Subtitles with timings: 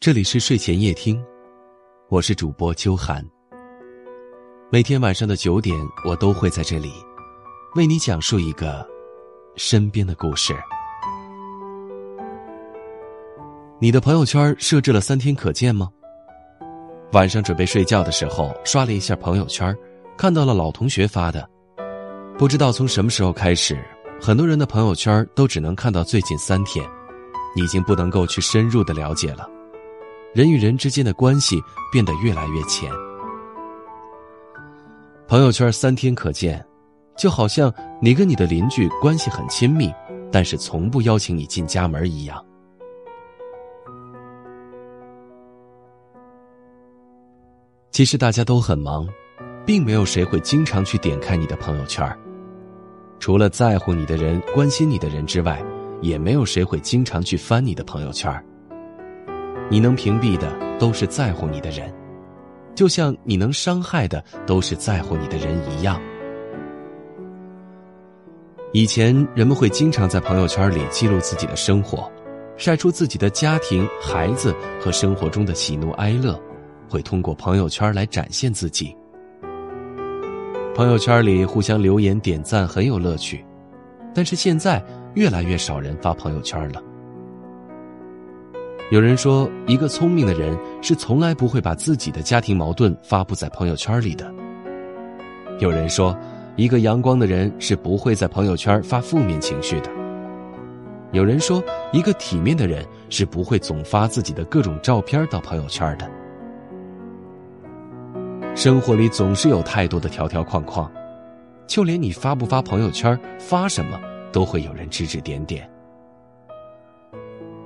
[0.00, 1.20] 这里是睡前夜听，
[2.08, 3.20] 我是主播秋寒。
[4.70, 6.92] 每天晚上的九点，我都会在这里
[7.74, 8.86] 为你讲述一个
[9.56, 10.54] 身边的故事。
[13.80, 15.88] 你的朋友圈设置了三天可见吗？
[17.12, 19.76] 晚上准备睡觉的时候，刷了一下朋友圈，
[20.16, 21.44] 看到了老同学发的。
[22.38, 23.76] 不知道从什么时候开始，
[24.20, 26.88] 很多人的朋友圈都只能看到最近三天，
[27.56, 29.57] 已经不能够去深入的了解了。
[30.38, 31.60] 人与人之间的关系
[31.90, 32.88] 变得越来越浅。
[35.26, 36.64] 朋友圈三天可见，
[37.16, 39.92] 就好像你跟你的邻居关系很亲密，
[40.30, 42.40] 但是从不邀请你进家门一样。
[47.90, 49.08] 其实大家都很忙，
[49.66, 52.16] 并没有谁会经常去点开你的朋友圈。
[53.18, 55.60] 除了在乎你的人、关心你的人之外，
[56.00, 58.32] 也没有谁会经常去翻你的朋友圈。
[59.70, 61.92] 你能屏蔽的都是在乎你的人，
[62.74, 66.00] 就像你能伤害的都是在乎你的人一样。
[68.72, 72.10] 以前人们会经常在朋友圈里记录自己的生活，
[72.56, 76.38] 晒出自己的家庭、孩子和生活中的喜怒哀乐，
[76.88, 78.94] 会通过朋友圈来展现自己。
[80.74, 83.44] 朋友圈里互相留言点赞很有乐趣，
[84.14, 84.82] 但是现在
[85.14, 86.82] 越来越少人发朋友圈了。
[88.90, 94.32] 有人说，一个聪明的人是从来不会把自己的家庭矛盾发布在朋友圈里的。
[95.58, 96.16] 有人说，
[96.56, 99.90] 一个阳光的人是不会在朋友圈发负面情绪的。
[101.12, 106.10] 有人说，一个体面的人是不会总发自己的各种照片到朋友圈的。
[108.54, 110.90] 生活里总是有太多的条条框框，
[111.66, 114.00] 就连你发不发朋友圈、发什么，
[114.32, 115.68] 都会有人指指点点。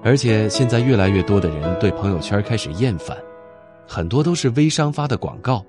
[0.03, 3.17] 而且现在越来越多的人对朋友圈开始厌烦，
[3.87, 5.65] 很多都是微商发的广告，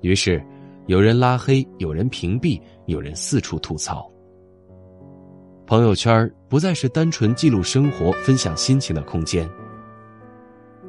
[0.00, 0.42] 于是
[0.86, 4.10] 有人拉黑，有人屏蔽，有人四处吐槽。
[5.66, 9.48] 朋友圈不再是单纯记录生活、分享心情的空间。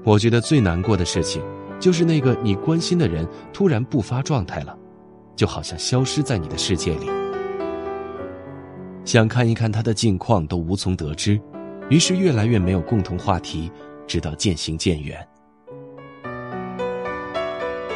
[0.06, 1.42] 我觉得最难过的事情，
[1.80, 4.78] 就是那个你关心的人突然不发状态了，
[5.36, 7.08] 就好像消失在你的世界里，
[9.04, 11.40] 想看一看他的近况都无从得知。
[11.94, 13.72] 于是越来越没有共同话题，
[14.08, 15.16] 直到渐行渐远。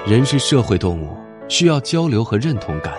[0.06, 1.18] 人是社会动物，
[1.50, 2.94] 需要交流和认同感。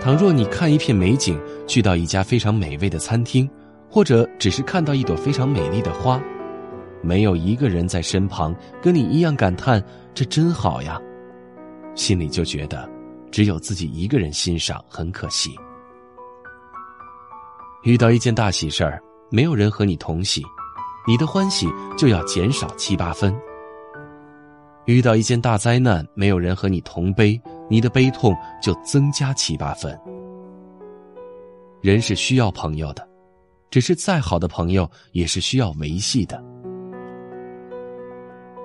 [0.00, 3.46] 倘若你看一片美景，去到一家非常美味的餐厅，
[3.90, 6.18] 或者只是看到一朵非常美丽的花，
[7.02, 9.84] 没有一个人在身旁跟你一样感叹
[10.14, 10.98] “这真好呀”，
[11.94, 12.88] 心里就觉得
[13.30, 15.50] 只有自己一个人欣赏很可惜。
[17.82, 18.98] 遇到一件大喜事儿。
[19.30, 20.44] 没有人和你同喜，
[21.06, 23.32] 你的欢喜就要减少七八分；
[24.86, 29.96] 遇到一件大灾难，没有人和你同悲，你的悲痛就增加七八分。
[31.80, 33.08] 人是需要朋友的，
[33.70, 36.42] 只是再好的朋友也是需要维系的。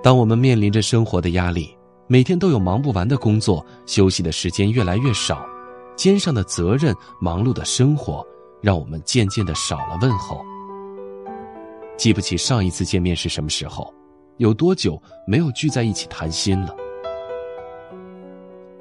[0.02, 1.78] 当我们面临着生活的压力，
[2.08, 5.46] 每天都有忙不完的工作，休息的时间越来越少，
[5.96, 8.26] 肩上的责任，忙碌的生活，
[8.62, 10.44] 让我们渐渐的少了问候。
[11.98, 13.94] 记不起上一次见面是什么时候，
[14.38, 16.76] 有多久没有聚在一起谈心了。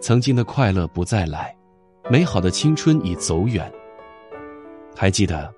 [0.00, 1.56] 曾经的快乐不再来，
[2.10, 3.72] 美好的青春已走远。
[4.97, 5.53] 还记得，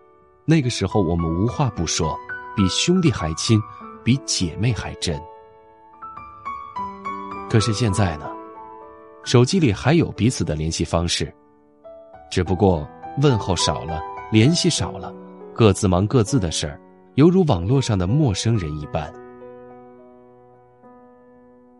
[0.44, 2.16] 那个时候我们无话不说，
[2.54, 3.60] 比兄弟还亲，
[4.04, 5.20] 比姐妹还真。
[7.50, 8.30] 可是现在呢，
[9.24, 11.32] 手机里还有彼此的联系方式，
[12.30, 12.86] 只不过
[13.22, 14.00] 问候少了，
[14.30, 15.12] 联系少了，
[15.54, 16.80] 各自忙各自的事儿。
[17.16, 19.10] 犹如网络上的陌生人一般。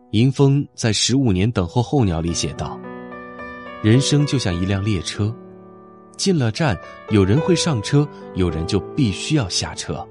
[0.09, 2.79] 迎风在《十五年等候候鸟》里写道
[3.83, 5.31] ：“人生就像一辆列车，
[6.17, 6.75] 进了站，
[7.11, 10.03] 有人会上车，有人就必须要下车。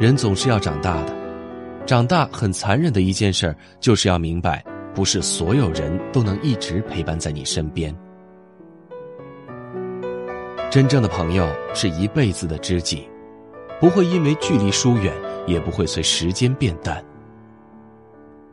[0.00, 1.14] 人总是要长大的，
[1.84, 7.94] 长大很残忍的一件事，就是要明白，不是所有人都能一直陪伴在你身边。”
[10.70, 13.04] 真正的朋友是一辈子的知己，
[13.80, 15.12] 不会因为距离疏远，
[15.44, 17.04] 也不会随时间变淡。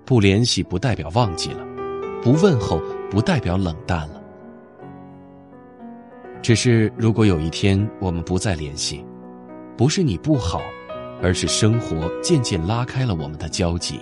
[0.03, 1.63] 不联系不代表忘记了，
[2.23, 2.81] 不问候
[3.11, 4.19] 不代表冷淡了。
[6.41, 9.05] 只是如果有一天我们不再联系，
[9.77, 10.59] 不是你不好，
[11.21, 13.99] 而是生活渐渐拉开了我们的交集。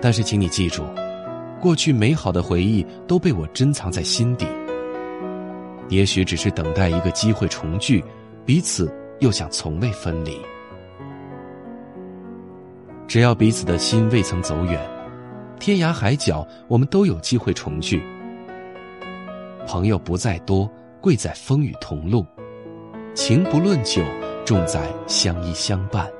[0.00, 0.82] 但是，请你记住，
[1.60, 4.44] 过去美好的回忆都被我珍藏在心底。
[5.92, 8.02] 也许只是等待一个机会重聚，
[8.46, 8.90] 彼此
[9.20, 10.40] 又想从未分离。
[13.06, 14.80] 只要彼此的心未曾走远，
[15.60, 18.02] 天涯海角，我们都有机会重聚。
[19.66, 20.66] 朋友不在多，
[20.98, 22.24] 贵在风雨同路；
[23.14, 24.02] 情不论久，
[24.46, 26.10] 重在相依相伴。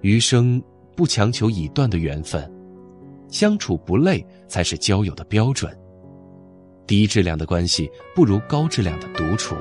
[0.00, 0.60] 余生
[0.96, 2.52] 不强求已断的缘分，
[3.28, 5.72] 相处不累才是交友的标准。
[6.86, 9.54] 低质量的关系不如高质量的独处。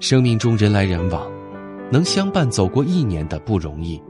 [0.00, 1.30] 生命中人来人往。
[1.88, 4.02] 能相伴走过一年的不容易，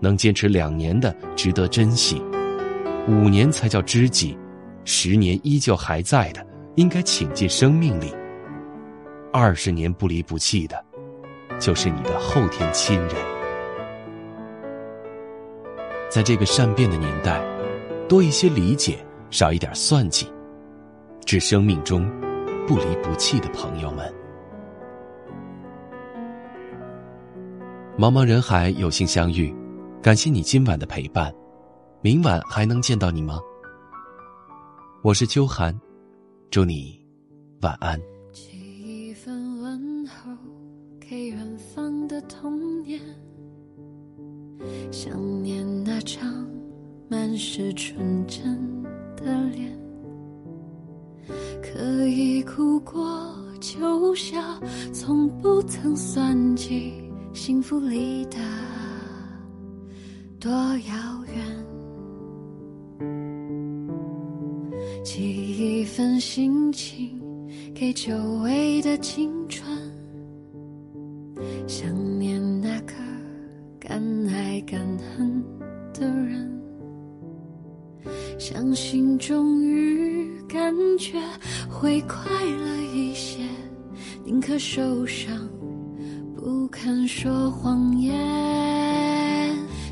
[0.00, 2.22] 能坚持两年的值得珍惜，
[3.06, 4.34] 五年才叫知己，
[4.86, 6.42] 十年依旧还在的
[6.76, 8.14] 应该请进生命里，
[9.30, 10.82] 二十年不离不弃的，
[11.58, 13.14] 就是你的后天亲人。
[16.08, 17.42] 在这个善变的年代，
[18.08, 20.26] 多一些理解，少一点算计，
[21.24, 22.08] 致生命中
[22.66, 24.12] 不离不弃的朋友们。
[27.98, 29.54] 茫茫人海，有幸相遇，
[30.00, 31.34] 感谢你今晚的陪伴。
[32.00, 33.40] 明晚还能见到你吗？
[35.02, 35.76] 我是秋寒，
[36.48, 37.04] 祝你
[37.60, 38.00] 晚安。
[38.32, 40.30] 寄一份问候
[41.00, 43.00] 给远方的童年，
[44.92, 46.48] 想念那张
[47.08, 48.77] 满是纯真
[49.20, 49.78] 的脸，
[51.62, 54.40] 可以哭过就笑，
[54.92, 56.92] 从不曾算计。
[57.34, 58.38] 幸福离得
[60.40, 63.06] 多遥远，
[65.04, 67.20] 寄一份心情
[67.74, 68.12] 给久
[68.42, 69.64] 违的青春，
[71.68, 72.94] 想念那个
[73.78, 75.44] 敢爱敢恨
[75.92, 76.57] 的人，
[78.38, 81.20] 相信终于感觉
[81.68, 83.40] 会快乐一些，
[84.24, 85.36] 宁可受伤。
[86.36, 88.14] 不肯说谎言，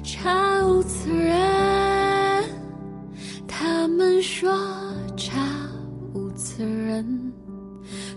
[0.04, 2.44] 查无此人。
[3.48, 4.48] 他们说
[5.16, 5.40] 查
[6.14, 7.32] 无此人，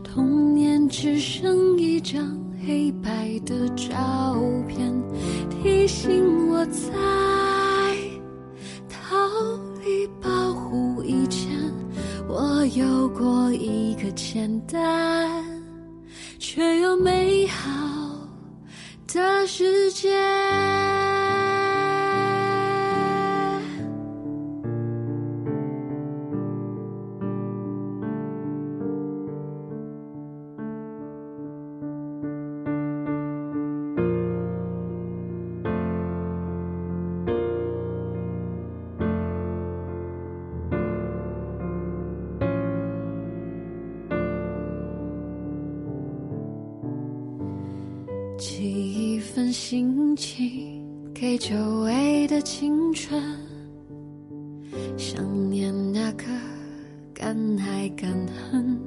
[0.03, 4.35] 童年只剩一张黑白的照
[4.67, 4.93] 片，
[5.49, 6.93] 提醒我在
[12.79, 15.43] 有过一个简单
[16.39, 17.99] 却又美好。
[19.13, 20.18] 的世界。
[48.39, 48.63] 寄
[49.15, 50.81] 一份心情
[51.13, 53.21] 给久违的青春，
[54.95, 56.23] 想念那个
[57.13, 58.09] 敢爱敢
[58.49, 58.79] 恨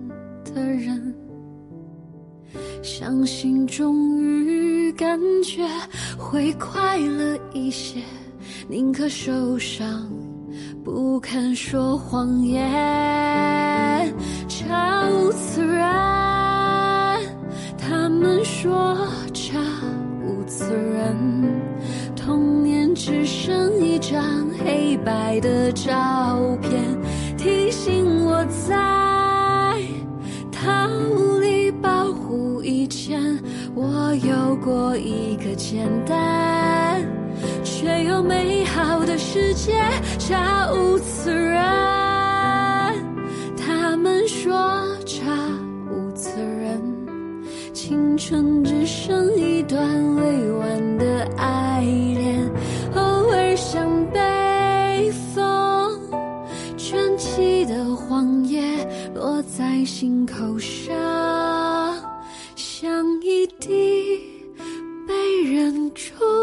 [0.43, 1.15] 的人，
[2.83, 5.69] 相信终于感觉
[6.17, 8.01] 会快乐一些，
[8.71, 10.11] 宁可受伤，
[10.83, 14.15] 不肯说谎言，
[14.49, 17.21] 超自然，
[17.77, 18.97] 他们说。
[20.73, 21.61] 此人，
[22.17, 26.71] 童年只剩一张黑白的照片，
[27.37, 29.79] 提醒我在
[30.51, 30.89] 逃
[31.43, 33.21] 离保护以前，
[33.75, 37.05] 我有过一个简单
[37.63, 39.75] 却又美好的世界。
[40.19, 41.31] 查无此
[58.09, 58.61] 黄叶
[59.15, 60.95] 落在心口上，
[62.57, 64.19] 像一滴
[65.07, 66.42] 被人住。